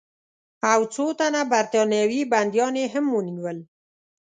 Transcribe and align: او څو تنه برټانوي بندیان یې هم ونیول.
او 0.71 0.81
څو 0.93 1.05
تنه 1.19 1.41
برټانوي 1.51 2.21
بندیان 2.31 2.73
یې 2.81 2.85
هم 2.93 3.05
ونیول. 3.15 3.57